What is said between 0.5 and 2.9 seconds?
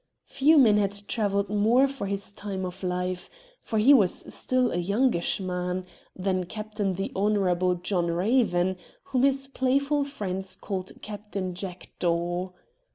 men had travelled more for his time of